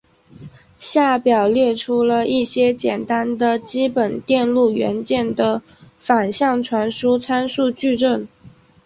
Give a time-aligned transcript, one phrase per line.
[0.79, 5.61] 下表列出了一些简单的基本电路元件的
[5.99, 8.27] 反向传输参数矩阵。